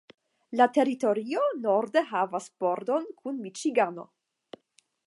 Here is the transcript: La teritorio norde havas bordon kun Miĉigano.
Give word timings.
La 0.61 0.67
teritorio 0.77 1.43
norde 1.67 2.03
havas 2.15 2.49
bordon 2.65 3.07
kun 3.21 3.39
Miĉigano. 3.45 4.09